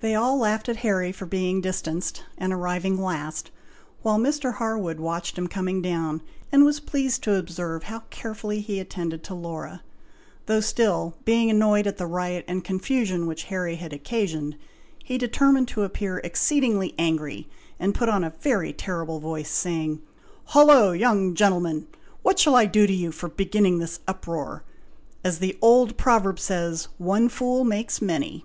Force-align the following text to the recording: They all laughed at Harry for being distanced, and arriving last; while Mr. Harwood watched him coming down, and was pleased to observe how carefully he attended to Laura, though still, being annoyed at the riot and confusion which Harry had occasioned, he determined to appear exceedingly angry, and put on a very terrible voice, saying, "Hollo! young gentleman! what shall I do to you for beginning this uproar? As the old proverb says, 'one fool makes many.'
They 0.00 0.14
all 0.14 0.36
laughed 0.36 0.68
at 0.68 0.76
Harry 0.84 1.10
for 1.10 1.24
being 1.24 1.62
distanced, 1.62 2.22
and 2.36 2.52
arriving 2.52 3.00
last; 3.02 3.50
while 4.02 4.18
Mr. 4.18 4.52
Harwood 4.56 5.00
watched 5.00 5.38
him 5.38 5.46
coming 5.48 5.80
down, 5.80 6.20
and 6.52 6.66
was 6.66 6.80
pleased 6.80 7.22
to 7.22 7.34
observe 7.36 7.84
how 7.84 8.00
carefully 8.10 8.60
he 8.60 8.78
attended 8.78 9.24
to 9.24 9.34
Laura, 9.34 9.82
though 10.44 10.60
still, 10.60 11.16
being 11.24 11.48
annoyed 11.48 11.86
at 11.86 11.96
the 11.96 12.06
riot 12.06 12.44
and 12.46 12.62
confusion 12.62 13.26
which 13.26 13.44
Harry 13.44 13.76
had 13.76 13.94
occasioned, 13.94 14.54
he 15.02 15.16
determined 15.16 15.68
to 15.68 15.82
appear 15.82 16.18
exceedingly 16.18 16.94
angry, 16.98 17.48
and 17.80 17.94
put 17.94 18.10
on 18.10 18.22
a 18.22 18.34
very 18.42 18.74
terrible 18.74 19.18
voice, 19.18 19.48
saying, 19.48 20.02
"Hollo! 20.48 20.92
young 20.92 21.32
gentleman! 21.34 21.86
what 22.22 22.38
shall 22.38 22.54
I 22.54 22.66
do 22.66 22.86
to 22.86 22.92
you 22.94 23.12
for 23.12 23.30
beginning 23.30 23.78
this 23.78 24.00
uproar? 24.06 24.62
As 25.24 25.38
the 25.38 25.56
old 25.62 25.96
proverb 25.96 26.38
says, 26.38 26.88
'one 26.98 27.30
fool 27.30 27.64
makes 27.64 28.02
many.' 28.02 28.44